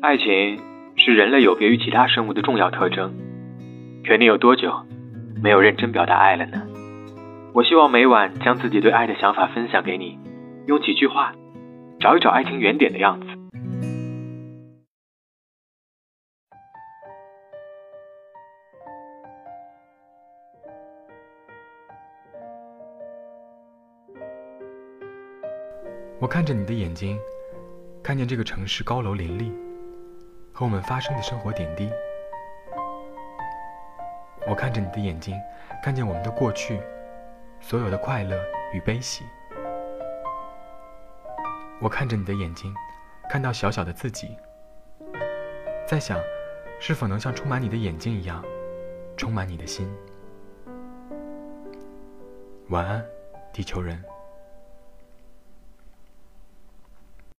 [0.00, 0.60] 爱情
[0.96, 3.12] 是人类有别于其他生物的重要特征。
[4.06, 4.72] 可你有多久
[5.42, 6.62] 没有认真表达爱了呢？
[7.52, 10.16] 我希望每晚将自己对爱的想法分享给你，
[10.66, 11.32] 用几句话
[11.98, 13.26] 找一找爱情原点的样子。
[26.20, 27.18] 我看着你的眼睛，
[28.02, 29.52] 看见这个城市高楼林立，
[30.52, 31.90] 和我们发生的生活点滴。
[34.46, 35.38] 我看着你的眼睛，
[35.82, 36.80] 看见我们的过去，
[37.60, 38.36] 所有的快乐
[38.72, 39.24] 与悲喜。
[41.80, 42.74] 我看着你的眼睛，
[43.28, 44.36] 看到小小的自己，
[45.86, 46.18] 在想，
[46.80, 48.42] 是否能像充满你的眼睛一样，
[49.16, 49.88] 充满你的心。
[52.70, 53.04] 晚安，
[53.52, 54.02] 地球人。